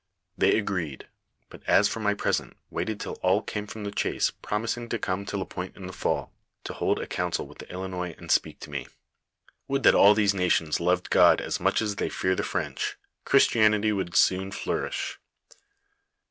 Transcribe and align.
They 0.35 0.57
agreed; 0.57 1.07
but 1.49 1.61
as 1.67 1.87
for 1.87 1.99
my 1.99 2.15
present 2.15 2.57
waited 2.71 2.99
till 2.99 3.19
all 3.21 3.43
came 3.43 3.67
from. 3.67 3.83
the 3.83 3.91
chase, 3.91 4.31
promising 4.31 4.89
to 4.89 4.97
come 4.97 5.27
to 5.27 5.37
Lapointe 5.37 5.77
in 5.77 5.85
the 5.85 5.93
fall, 5.93 6.33
to 6.63 6.73
hold 6.73 6.99
a 6.99 7.05
council 7.05 7.45
with 7.45 7.59
the 7.59 7.67
Ilinois 7.71 8.17
and 8.17 8.31
speak 8.31 8.59
to 8.61 8.71
me. 8.71 8.87
"Would 9.67 9.83
that 9.83 9.93
all 9.93 10.15
these 10.15 10.33
nations 10.33 10.79
loved 10.79 11.11
God, 11.11 11.39
as 11.39 11.59
much 11.59 11.83
as 11.83 11.97
they 11.97 12.09
fear 12.09 12.35
the 12.35 12.41
French 12.41 12.97
I 12.97 13.29
Christianity 13.29 13.91
would 13.91 14.15
soon 14.15 14.49
flourish. 14.49 15.19